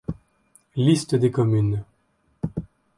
[0.77, 1.83] Liste des communes.